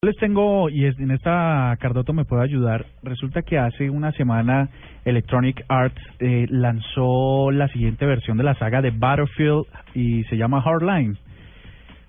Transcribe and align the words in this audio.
Les 0.00 0.16
tengo, 0.18 0.70
y 0.70 0.84
en 0.84 1.10
esta 1.10 1.76
Cardoto 1.80 2.12
me 2.12 2.24
puede 2.24 2.44
ayudar, 2.44 2.86
resulta 3.02 3.42
que 3.42 3.58
hace 3.58 3.90
una 3.90 4.12
semana 4.12 4.68
Electronic 5.04 5.64
Arts 5.66 6.00
eh, 6.20 6.46
lanzó 6.50 7.50
la 7.50 7.66
siguiente 7.66 8.06
versión 8.06 8.36
de 8.36 8.44
la 8.44 8.54
saga 8.54 8.80
de 8.80 8.92
Battlefield 8.92 9.64
y 9.94 10.22
se 10.26 10.36
llama 10.36 10.62
Hardline. 10.62 11.18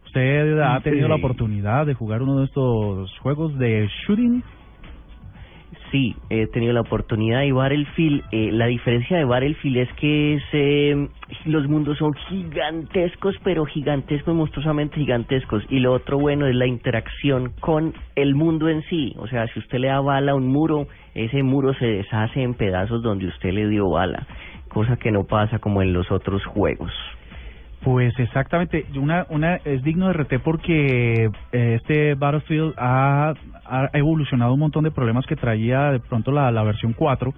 ¿Usted 0.05 0.59
ha 0.59 0.79
tenido 0.81 1.07
la 1.07 1.15
oportunidad 1.15 1.87
de 1.87 1.95
jugar 1.95 2.21
uno 2.21 2.41
de 2.41 2.45
estos 2.45 3.17
juegos 3.21 3.57
de 3.57 3.89
shooting? 4.05 4.43
Sí, 5.91 6.15
he 6.29 6.45
tenido 6.47 6.73
la 6.73 6.81
oportunidad 6.81 7.39
de 7.39 7.51
Battlefield. 7.51 8.23
Eh, 8.31 8.51
la 8.51 8.67
diferencia 8.67 9.17
de 9.17 9.25
Battlefield 9.25 9.77
es 9.77 9.93
que 9.93 10.35
es, 10.35 10.43
eh, 10.53 11.07
los 11.45 11.67
mundos 11.67 11.97
son 11.97 12.13
gigantescos, 12.13 13.35
pero 13.43 13.65
gigantescos, 13.65 14.35
monstruosamente 14.35 14.97
gigantescos. 14.97 15.63
Y 15.69 15.79
lo 15.79 15.93
otro 15.93 16.19
bueno 16.19 16.45
es 16.45 16.55
la 16.55 16.67
interacción 16.67 17.53
con 17.59 17.95
el 18.15 18.35
mundo 18.35 18.69
en 18.69 18.83
sí. 18.83 19.15
O 19.17 19.27
sea, 19.27 19.47
si 19.47 19.59
usted 19.59 19.79
le 19.79 19.87
da 19.87 19.99
bala 19.99 20.33
a 20.33 20.35
un 20.35 20.47
muro, 20.47 20.87
ese 21.15 21.41
muro 21.41 21.73
se 21.73 21.85
deshace 21.85 22.43
en 22.43 22.53
pedazos 22.53 23.01
donde 23.01 23.27
usted 23.27 23.51
le 23.51 23.67
dio 23.67 23.89
bala. 23.89 24.27
Cosa 24.67 24.97
que 24.97 25.11
no 25.11 25.23
pasa 25.23 25.57
como 25.57 25.81
en 25.81 25.91
los 25.93 26.11
otros 26.11 26.45
juegos. 26.45 26.91
Pues 27.83 28.13
exactamente, 28.19 28.85
una, 28.95 29.25
una 29.29 29.55
es 29.55 29.81
digno 29.83 30.07
de 30.07 30.13
RT 30.13 30.39
porque 30.43 31.29
eh, 31.51 31.75
este 31.75 32.15
Battlefield 32.15 32.73
ha, 32.77 33.33
ha 33.65 33.89
evolucionado 33.93 34.53
un 34.53 34.59
montón 34.59 34.83
de 34.83 34.91
problemas 34.91 35.25
que 35.25 35.37
traía 35.37 35.91
de 35.91 35.99
pronto 35.99 36.31
la, 36.31 36.51
la 36.51 36.63
versión 36.63 36.91
4 36.91 37.33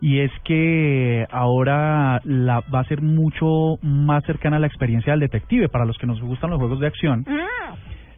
y 0.00 0.20
es 0.20 0.30
que 0.44 1.26
ahora 1.30 2.20
la, 2.24 2.60
va 2.72 2.80
a 2.80 2.84
ser 2.84 3.02
mucho 3.02 3.78
más 3.82 4.24
cercana 4.24 4.56
a 4.56 4.60
la 4.60 4.66
experiencia 4.66 5.12
del 5.12 5.20
detective 5.20 5.68
para 5.68 5.84
los 5.84 5.98
que 5.98 6.06
nos 6.06 6.20
gustan 6.20 6.50
los 6.50 6.58
juegos 6.58 6.80
de 6.80 6.86
acción. 6.86 7.26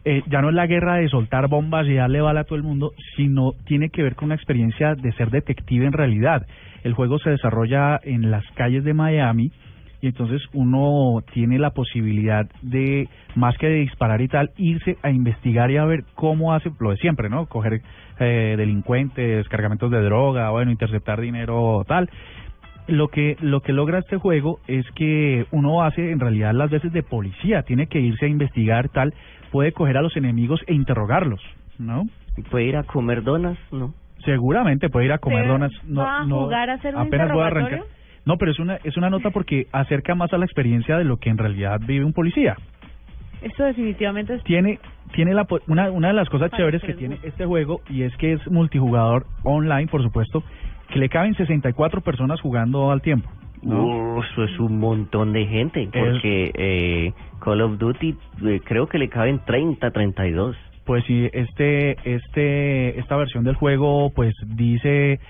Eh, 0.03 0.23
ya 0.27 0.41
no 0.41 0.49
es 0.49 0.55
la 0.55 0.67
guerra 0.67 0.95
de 0.95 1.09
soltar 1.09 1.47
bombas 1.47 1.87
y 1.87 1.93
darle 1.93 2.21
bala 2.21 2.41
a 2.41 2.43
todo 2.43 2.55
el 2.55 2.63
mundo, 2.63 2.93
sino 3.15 3.53
tiene 3.65 3.89
que 3.89 4.01
ver 4.01 4.15
con 4.15 4.27
una 4.27 4.35
experiencia 4.35 4.95
de 4.95 5.11
ser 5.13 5.29
detective 5.29 5.85
en 5.85 5.93
realidad. 5.93 6.45
El 6.83 6.93
juego 6.93 7.19
se 7.19 7.31
desarrolla 7.31 7.99
en 8.03 8.31
las 8.31 8.43
calles 8.53 8.83
de 8.83 8.93
Miami 8.93 9.51
y 10.01 10.07
entonces 10.07 10.41
uno 10.53 11.21
tiene 11.31 11.59
la 11.59 11.71
posibilidad 11.71 12.49
de, 12.61 13.07
más 13.35 13.55
que 13.57 13.67
de 13.67 13.75
disparar 13.81 14.21
y 14.21 14.27
tal, 14.27 14.51
irse 14.57 14.97
a 15.03 15.11
investigar 15.11 15.69
y 15.69 15.77
a 15.77 15.85
ver 15.85 16.03
cómo 16.15 16.53
hace 16.53 16.71
lo 16.79 16.89
de 16.89 16.97
siempre, 16.97 17.29
¿no? 17.29 17.45
Coger 17.45 17.81
eh, 18.19 18.55
delincuentes, 18.57 19.47
cargamentos 19.47 19.91
de 19.91 20.01
droga, 20.01 20.49
bueno, 20.49 20.71
interceptar 20.71 21.21
dinero, 21.21 21.83
tal. 21.87 22.09
Lo 22.87 23.09
que, 23.09 23.37
lo 23.41 23.61
que 23.61 23.73
logra 23.73 23.99
este 23.99 24.17
juego 24.17 24.59
es 24.67 24.89
que 24.95 25.45
uno 25.51 25.83
hace 25.83 26.11
en 26.11 26.19
realidad 26.19 26.53
las 26.53 26.71
veces 26.71 26.91
de 26.91 27.03
policía, 27.03 27.61
tiene 27.61 27.85
que 27.85 27.99
irse 27.99 28.25
a 28.25 28.29
investigar, 28.29 28.89
tal, 28.89 29.13
puede 29.51 29.71
coger 29.71 29.97
a 29.97 30.01
los 30.01 30.17
enemigos 30.17 30.61
e 30.65 30.73
interrogarlos, 30.73 31.41
¿no? 31.77 32.05
¿Puede 32.49 32.65
ir 32.65 32.77
a 32.77 32.83
comer 32.83 33.23
donas? 33.23 33.57
No. 33.71 33.93
Seguramente 34.25 34.89
puede 34.89 35.05
ir 35.05 35.11
a 35.11 35.19
comer 35.19 35.41
¿Pero 35.41 35.53
donas. 35.53 35.71
No, 35.83 36.01
va 36.01 36.19
a 36.19 36.25
no, 36.25 36.43
jugar 36.45 36.69
a 36.71 36.73
hacer 36.73 36.95
un 36.95 37.01
apenas 37.01 37.31
voy 37.31 37.43
a 37.43 37.47
arrancar. 37.47 37.83
No, 38.25 38.37
pero 38.37 38.51
es 38.51 38.59
una 38.59 38.75
es 38.83 38.97
una 38.97 39.09
nota 39.09 39.31
porque 39.31 39.67
acerca 39.71 40.15
más 40.15 40.31
a 40.33 40.37
la 40.37 40.45
experiencia 40.45 40.97
de 40.97 41.03
lo 41.05 41.17
que 41.17 41.29
en 41.29 41.37
realidad 41.37 41.79
vive 41.85 42.05
un 42.05 42.13
policía. 42.13 42.55
Esto 43.41 43.63
definitivamente 43.63 44.35
es... 44.35 44.43
Tiene 44.43 44.79
tiene 45.13 45.33
la 45.33 45.45
po- 45.45 45.59
una 45.67 45.89
una 45.91 46.09
de 46.09 46.13
las 46.13 46.29
cosas 46.29 46.51
chéveres 46.51 46.81
que 46.83 46.93
tiene 46.93 47.17
este 47.23 47.45
juego 47.45 47.81
y 47.89 48.03
es 48.03 48.15
que 48.17 48.33
es 48.33 48.47
multijugador 48.51 49.25
online, 49.43 49.87
por 49.87 50.03
supuesto, 50.03 50.43
que 50.89 50.99
le 50.99 51.09
caben 51.09 51.33
64 51.35 52.01
personas 52.01 52.39
jugando 52.41 52.91
al 52.91 53.01
tiempo. 53.01 53.29
¿no? 53.63 53.83
Uh, 54.17 54.21
eso 54.23 54.43
es 54.43 54.59
un 54.59 54.79
montón 54.79 55.33
de 55.33 55.45
gente, 55.47 55.87
porque 55.91 56.51
eh, 56.55 57.13
Call 57.43 57.61
of 57.61 57.77
Duty 57.77 58.15
eh, 58.45 58.59
creo 58.63 58.87
que 58.87 58.97
le 58.99 59.09
caben 59.09 59.39
30, 59.45 59.89
32. 59.91 60.55
Pues 60.91 61.05
sí, 61.05 61.29
este, 61.31 61.95
este, 62.03 62.99
esta 62.99 63.15
versión 63.15 63.45
del 63.45 63.55
juego, 63.55 64.09
pues 64.13 64.35
dice, 64.57 65.21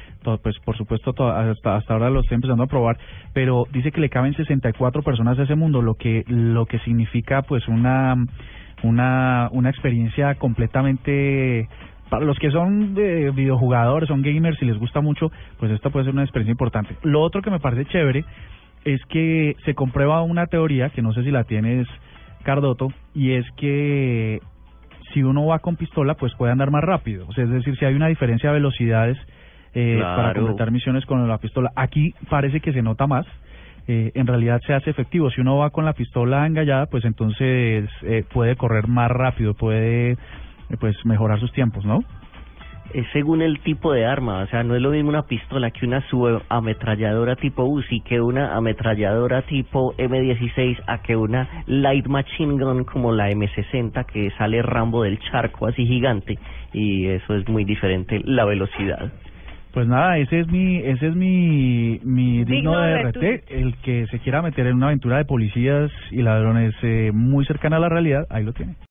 pues 0.41 0.57
por 0.65 0.75
supuesto 0.75 1.13
to- 1.13 1.29
hasta, 1.29 1.75
hasta 1.75 1.93
ahora 1.93 2.09
lo 2.09 2.21
estoy 2.21 2.33
empezando 2.33 2.63
a 2.63 2.65
probar, 2.65 2.97
pero 3.31 3.65
dice 3.71 3.91
que 3.91 4.01
le 4.01 4.09
caben 4.09 4.33
64 4.33 5.03
personas 5.03 5.37
a 5.37 5.43
ese 5.43 5.53
mundo, 5.53 5.83
lo 5.83 5.93
que, 5.93 6.23
lo 6.27 6.65
que 6.65 6.79
significa 6.79 7.43
pues 7.43 7.67
una, 7.67 8.15
una, 8.81 9.49
una 9.51 9.69
experiencia 9.69 10.33
completamente 10.33 11.69
para 12.09 12.25
los 12.25 12.39
que 12.39 12.49
son 12.49 12.95
de 12.95 13.29
videojugadores, 13.29 14.07
son 14.07 14.23
gamers 14.23 14.59
y 14.63 14.65
les 14.65 14.79
gusta 14.79 14.99
mucho, 15.01 15.31
pues 15.59 15.71
esta 15.71 15.91
puede 15.91 16.05
ser 16.05 16.15
una 16.15 16.23
experiencia 16.23 16.53
importante. 16.53 16.95
Lo 17.03 17.21
otro 17.21 17.43
que 17.43 17.51
me 17.51 17.59
parece 17.59 17.85
chévere 17.85 18.25
es 18.83 18.99
que 19.09 19.55
se 19.63 19.75
comprueba 19.75 20.23
una 20.23 20.47
teoría, 20.47 20.89
que 20.89 21.03
no 21.03 21.13
sé 21.13 21.23
si 21.23 21.29
la 21.29 21.43
tienes, 21.43 21.87
Cardoto, 22.41 22.87
y 23.13 23.33
es 23.33 23.45
que 23.57 24.39
si 25.13 25.23
uno 25.23 25.45
va 25.45 25.59
con 25.59 25.75
pistola, 25.75 26.15
pues 26.15 26.33
puede 26.35 26.51
andar 26.51 26.71
más 26.71 26.83
rápido. 26.83 27.25
O 27.27 27.33
sea, 27.33 27.43
es 27.43 27.49
decir, 27.49 27.77
si 27.77 27.85
hay 27.85 27.93
una 27.93 28.07
diferencia 28.07 28.49
de 28.49 28.55
velocidades 28.55 29.17
eh, 29.73 29.99
para 30.01 30.33
completar 30.33 30.71
misiones 30.71 31.05
con 31.05 31.27
la 31.27 31.37
pistola. 31.37 31.71
Aquí 31.75 32.13
parece 32.29 32.59
que 32.59 32.73
se 32.73 32.81
nota 32.81 33.07
más. 33.07 33.25
Eh, 33.87 34.11
en 34.13 34.27
realidad 34.27 34.61
se 34.65 34.73
hace 34.73 34.89
efectivo. 34.89 35.31
Si 35.31 35.41
uno 35.41 35.57
va 35.57 35.69
con 35.71 35.85
la 35.85 35.93
pistola 35.93 36.45
engallada, 36.45 36.85
pues 36.85 37.03
entonces 37.05 37.89
eh, 38.03 38.23
puede 38.31 38.55
correr 38.55 38.87
más 38.87 39.09
rápido, 39.09 39.53
puede 39.53 40.11
eh, 40.11 40.17
pues 40.79 40.95
mejorar 41.05 41.39
sus 41.39 41.51
tiempos, 41.51 41.83
¿no? 41.85 42.03
Es 42.93 43.05
según 43.13 43.41
el 43.41 43.59
tipo 43.61 43.93
de 43.93 44.05
arma, 44.05 44.43
o 44.43 44.47
sea, 44.47 44.63
no 44.63 44.75
es 44.75 44.81
lo 44.81 44.91
mismo 44.91 45.09
una 45.09 45.23
pistola 45.23 45.71
que 45.71 45.85
una 45.85 46.01
subametralladora 46.09 47.35
tipo 47.35 47.63
Uzi, 47.63 48.01
que 48.01 48.19
una 48.19 48.55
ametralladora 48.55 49.43
tipo 49.43 49.93
M16, 49.95 50.81
a 50.87 51.01
que 51.01 51.15
una 51.15 51.63
light 51.67 52.07
machine 52.07 52.61
gun 52.61 52.83
como 52.83 53.11
la 53.13 53.29
M60 53.31 54.05
que 54.05 54.31
sale 54.37 54.61
Rambo 54.61 55.03
del 55.03 55.19
charco 55.19 55.67
así 55.67 55.85
gigante, 55.85 56.37
y 56.73 57.07
eso 57.07 57.35
es 57.35 57.47
muy 57.47 57.63
diferente 57.63 58.21
la 58.23 58.45
velocidad. 58.45 59.11
Pues 59.73 59.87
nada, 59.87 60.17
ese 60.17 60.41
es 60.41 60.47
mi, 60.47 60.77
ese 60.77 61.07
es 61.07 61.15
mi, 61.15 61.99
mi 62.03 62.43
digno, 62.43 62.73
Digno 62.73 62.81
de 62.81 63.03
RT, 63.03 63.51
el 63.51 63.75
que 63.77 64.05
se 64.07 64.19
quiera 64.19 64.41
meter 64.41 64.67
en 64.67 64.75
una 64.75 64.87
aventura 64.87 65.17
de 65.17 65.25
policías 65.25 65.89
y 66.11 66.21
ladrones 66.21 66.75
eh, 66.81 67.11
muy 67.13 67.45
cercana 67.45 67.77
a 67.77 67.79
la 67.79 67.87
realidad, 67.87 68.27
ahí 68.29 68.43
lo 68.43 68.51
tiene. 68.51 68.75